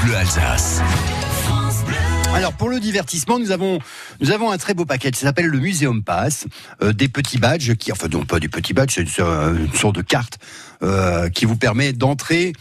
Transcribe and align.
Bleu 0.00 0.16
Alsace. 0.16 0.80
Alors 2.34 2.52
pour 2.52 2.68
le 2.68 2.80
divertissement, 2.80 3.38
nous 3.38 3.50
avons 3.50 3.78
nous 4.20 4.30
avons 4.30 4.50
un 4.50 4.58
très 4.58 4.74
beau 4.74 4.84
paquet. 4.84 5.10
Ça 5.14 5.26
s'appelle 5.26 5.46
le 5.46 5.58
Muséum 5.58 6.02
Pass, 6.02 6.46
euh, 6.82 6.92
des 6.92 7.08
petits 7.08 7.38
badges 7.38 7.74
qui, 7.74 7.92
enfin 7.92 8.08
non 8.08 8.24
pas 8.24 8.38
des 8.38 8.48
petits 8.48 8.72
badges, 8.74 8.92
c'est 8.94 9.02
une, 9.02 9.74
sorte 9.74 9.96
de 9.96 10.02
carte 10.02 10.38
euh, 10.82 11.28
qui 11.28 11.44
vous 11.44 11.56
permet 11.56 11.92
d'entrer 11.92 12.52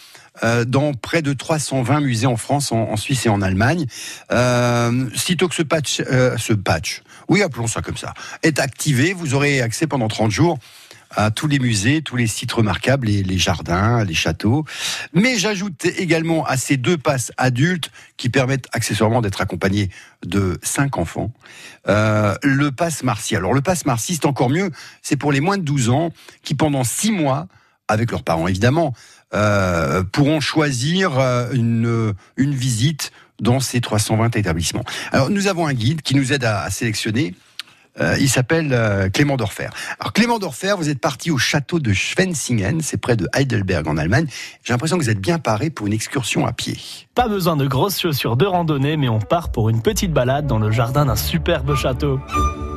euh, 0.44 0.66
dans 0.66 0.94
près 0.94 1.22
de 1.22 1.34
320 1.34 2.02
musées 2.02 2.28
en 2.28 2.38
France, 2.38 2.72
en, 2.72 2.98
Suisse 2.98 3.26
et 3.26 3.30
en 3.30 3.42
Allemagne. 3.42 3.86
Euh, 4.32 5.06
sitôt 5.16 5.48
que 5.48 5.56
ce 5.56 5.64
patch, 5.64 6.02
ce 6.02 6.54
patch, 6.54 7.04
oui 7.30 7.44
appelons 7.44 7.68
ça 7.68 7.82
comme 7.82 7.98
ça, 7.98 8.14
est 8.44 8.60
activé, 8.60 9.14
vous 9.14 9.34
aurez 9.36 9.62
accès 9.62 9.88
pendant 9.88 10.08
30 10.08 10.32
jours 10.32 10.58
à 11.16 11.32
tous 11.32 11.48
les 11.48 11.60
musées, 11.60 12.02
tous 12.02 12.16
les 12.16 12.28
sites 12.28 12.52
remarquables, 12.52 13.08
les, 13.08 13.24
les 13.24 13.38
jardins, 13.38 14.04
les 14.04 14.14
châteaux. 14.14 14.66
Mais 15.14 15.38
j'ajoute 15.38 15.86
également 15.86 16.46
à 16.46 16.58
ces 16.58 16.78
deux 16.78 16.98
passes 16.98 17.32
adultes 17.38 17.92
qui 18.18 18.30
permettent 18.30 18.68
accessoirement 18.72 19.22
d'être 19.22 19.42
accompagnés 19.42 19.90
de 20.26 20.60
cinq 20.62 20.98
enfants, 20.98 21.32
euh, 21.88 22.36
le 22.44 22.72
passe 22.72 23.04
Marcy. 23.04 23.36
Alors 23.36 23.54
le 23.54 23.62
passe 23.62 23.86
Marcy, 23.86 24.16
c'est 24.16 24.26
encore 24.26 24.50
mieux, 24.50 24.72
c'est 25.02 25.16
pour 25.16 25.32
les 25.32 25.40
moins 25.40 25.58
de 25.58 25.64
12 25.64 25.90
ans 25.90 26.12
qui 26.44 26.56
pendant 26.56 26.84
six 26.84 27.12
mois, 27.12 27.48
avec 27.88 28.12
leurs 28.12 28.24
parents 28.24 28.48
évidemment, 28.48 28.94
euh, 29.34 30.04
pourront 30.04 30.40
choisir 30.40 31.18
euh, 31.20 31.50
une, 31.54 32.14
une 32.38 32.54
visite 32.54 33.12
dans 33.40 33.60
ces 33.60 33.82
320 33.82 34.36
établissements. 34.36 34.84
Alors 35.12 35.30
nous 35.30 35.48
avons 35.48 35.66
un 35.66 35.74
guide 35.74 36.02
qui 36.02 36.16
nous 36.16 36.32
aide 36.32 36.44
à 36.44 36.70
sélectionner 36.70 37.34
euh, 38.00 38.16
il 38.20 38.30
s'appelle 38.30 38.70
euh, 38.72 39.10
Clément 39.10 39.38
Dorfer. 39.38 39.70
Alors 40.00 40.14
Clément 40.14 40.40
Dorfer, 40.40 40.76
vous 40.78 40.90
êtes 40.90 41.02
parti 41.02 41.32
au 41.32 41.38
château 41.38 41.80
de 41.80 41.92
Schwenzingen, 41.92 42.82
c'est 42.82 42.98
près 42.98 43.16
de 43.16 43.28
Heidelberg 43.34 43.88
en 43.88 43.98
Allemagne. 43.98 44.28
J'ai 44.64 44.74
l'impression 44.74 44.98
que 44.98 45.04
vous 45.04 45.10
êtes 45.10 45.20
bien 45.20 45.40
paré 45.40 45.70
pour 45.70 45.88
une 45.88 45.94
excursion 45.94 46.46
à 46.46 46.54
pied. 46.54 46.78
Pas 47.16 47.28
besoin 47.28 47.58
de 47.58 47.68
grosses 47.68 48.00
chaussures 48.00 48.38
de 48.38 48.46
randonnée, 48.46 48.98
mais 48.98 49.10
on 49.10 49.20
part 49.20 49.52
pour 49.52 49.70
une 49.70 49.82
petite 49.82 50.14
balade 50.14 50.48
dans 50.48 50.60
le 50.60 50.72
jardin 50.72 51.06
d'un 51.06 51.16
superbe 51.16 51.76
château. 51.76 52.20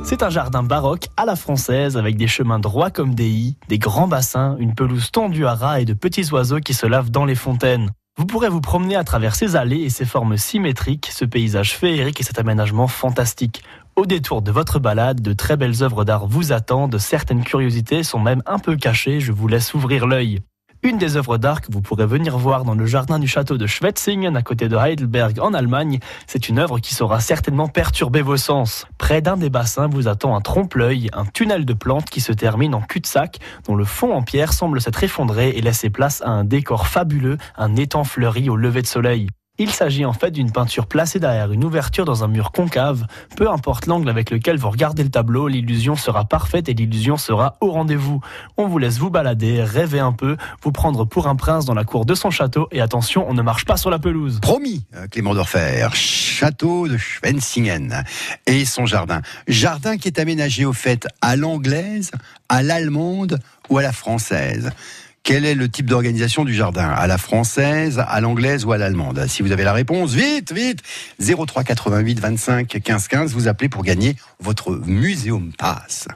C'est 0.05 0.22
un 0.22 0.30
jardin 0.30 0.62
baroque 0.62 1.08
à 1.17 1.24
la 1.24 1.36
française 1.36 1.96
avec 1.96 2.17
des 2.17 2.27
chemins 2.27 2.58
droits 2.58 2.91
comme 2.91 3.14
des 3.14 3.28
i, 3.28 3.56
des 3.69 3.78
grands 3.78 4.08
bassins, 4.08 4.56
une 4.58 4.74
pelouse 4.74 5.11
tendue 5.11 5.46
à 5.46 5.55
ras 5.55 5.80
et 5.80 5.84
de 5.84 5.94
petits 5.94 6.30
oiseaux 6.30 6.61
qui 6.61 6.74
se 6.74 6.86
lavent 6.86 7.11
dans 7.11 7.24
les 7.24 7.34
fontaines. 7.34 7.91
Vous 8.17 8.27
pourrez 8.27 8.48
vous 8.48 8.61
promener 8.61 8.94
à 8.94 9.02
travers 9.02 9.34
ces 9.34 9.56
allées 9.56 9.80
et 9.80 9.91
ces 9.91 10.05
formes 10.05 10.36
symétriques, 10.36 11.11
ce 11.12 11.24
paysage 11.24 11.74
féerique 11.74 12.20
et 12.20 12.22
cet 12.22 12.39
aménagement 12.39 12.86
fantastique. 12.86 13.64
Au 13.97 14.06
détour 14.06 14.42
de 14.42 14.50
votre 14.50 14.81
balade, 14.81 15.20
de 15.20 15.33
très 15.33 15.56
belles 15.56 15.84
œuvres 15.84 16.05
d'art 16.05 16.27
vous 16.27 16.53
attendent, 16.53 16.98
certaines 16.98 17.45
curiosités 17.45 18.03
sont 18.03 18.19
même 18.19 18.42
un 18.45 18.59
peu 18.59 18.75
cachées, 18.77 19.20
je 19.20 19.31
vous 19.31 19.47
laisse 19.47 19.73
ouvrir 19.73 20.09
l'œil. 20.09 20.41
Une 20.83 20.98
des 20.98 21.17
œuvres 21.17 21.39
d'art 21.39 21.61
que 21.61 21.70
vous 21.70 21.81
pourrez 21.81 22.05
venir 22.05 22.36
voir 22.36 22.64
dans 22.64 22.75
le 22.75 22.86
jardin 22.86 23.20
du 23.20 23.28
château 23.28 23.56
de 23.56 23.69
Schwetzingen 23.69 24.36
à 24.36 24.42
côté 24.42 24.69
de 24.69 24.77
Heidelberg 24.77 25.39
en 25.39 25.55
Allemagne, 25.55 26.01
c'est 26.27 26.48
une 26.48 26.59
œuvre 26.59 26.81
qui 26.81 26.92
saura 26.92 27.20
certainement 27.20 27.69
perturber 27.69 28.20
vos 28.20 28.36
sens. 28.36 28.84
Près 28.98 29.23
d'un 29.23 29.36
des 29.36 29.48
bassins 29.48 29.86
vous 29.86 30.08
attend 30.08 30.34
un 30.34 30.41
trompe-l'œil, 30.41 31.08
un 31.12 31.25
tunnel 31.25 31.64
de 31.64 31.73
plantes 31.73 32.11
qui 32.11 32.20
se 32.20 32.33
termine 32.33 32.75
en 32.75 32.81
cul-de-sac 32.81 33.39
dont 33.69 33.77
le 33.77 33.84
fond 33.84 34.12
en 34.12 34.23
pierre 34.23 34.53
semble 34.53 34.81
s'être 34.81 35.05
effondré 35.05 35.51
et 35.51 35.62
laisser 35.62 35.89
place 35.89 36.20
à 36.23 36.31
un 36.31 36.42
décor 36.42 36.89
fabuleux, 36.89 37.39
un 37.56 37.77
étang 37.77 38.03
fleuri 38.03 38.51
au 38.51 38.56
lever 38.56 38.83
de 38.83 38.89
soleil. 38.89 39.29
Il 39.56 39.70
s'agit 39.70 40.05
en 40.05 40.12
fait 40.12 40.33
d'une 40.33 40.50
peinture 40.50 40.88
placée 40.88 41.20
derrière 41.20 41.52
une 41.52 41.62
ouverture 41.62 42.05
dans 42.05 42.24
un 42.24 42.27
mur 42.27 42.50
concave. 42.50 43.06
Peu 43.36 43.48
importe 43.48 43.86
l'angle 43.86 44.08
avec 44.08 44.33
lequel 44.33 44.56
vous 44.56 44.69
regardez 44.69 45.05
le 45.05 45.11
tableau, 45.11 45.46
l'illusion 45.46 45.94
sera 45.94 46.24
parfaite 46.24 46.69
et 46.69 46.74
l'illusion 46.74 47.16
sera 47.16 47.56
au 47.61 47.70
rendez-vous. 47.70 48.20
On 48.56 48.66
vous 48.66 48.78
laisse 48.78 48.98
vous 48.98 49.11
balader, 49.11 49.62
rêver 49.62 50.00
un 50.00 50.11
peu, 50.11 50.36
vous 50.64 50.72
prendre 50.72 51.05
pour 51.05 51.28
un 51.28 51.36
prince 51.36 51.66
dans 51.66 51.74
la 51.74 51.84
cour 51.84 52.05
de 52.05 52.16
son 52.16 52.33
château 52.33 52.66
et 52.72 52.80
attention, 52.80 53.28
on 53.28 53.34
ne 53.34 53.42
marche 53.42 53.64
pas 53.64 53.77
sur 53.77 53.91
la 53.91 54.00
pelouse. 54.00 54.41
Promis, 54.42 54.86
euh, 54.96 55.06
Clément 55.06 55.34
Dorfer, 55.34 55.86
château 55.92 56.89
de 56.89 56.96
Schwenzingen 56.96 58.02
et 58.46 58.64
son 58.64 58.86
jardin. 58.86 59.22
Jardin 59.46 59.98
qui 59.98 60.08
est 60.08 60.18
aménagé 60.18 60.64
au 60.64 60.72
fait 60.72 61.06
à 61.22 61.36
l'anglaise, 61.36 62.11
à 62.48 62.64
l'allemande 62.64 63.39
ou 63.68 63.79
à 63.79 63.83
la 63.83 63.92
française. 63.92 64.73
Quel 65.24 65.46
est 65.46 65.55
le 65.55 65.70
type 65.70 65.86
d'organisation 65.86 66.45
du 66.45 66.52
jardin? 66.52 66.86
À 66.86 67.07
la 67.07 67.17
française, 67.17 68.05
à 68.07 68.20
l'anglaise 68.20 68.67
ou 68.67 68.73
à 68.73 68.79
l'allemande? 68.79 69.24
Si 69.27 69.40
vous 69.42 69.52
avez 69.52 69.64
la 69.64 69.73
réponse, 69.73 70.12
vite, 70.12 70.52
vite! 70.52 70.83
03 71.18 71.64
88 71.64 72.20
25 72.20 72.68
15 72.85 73.08
15, 73.08 73.33
vous 73.33 73.48
appelez 73.48 73.70
pour 73.70 73.85
gagner 73.85 74.17
votre 74.39 74.73
Muséum 74.85 75.51
Pass. 75.57 76.08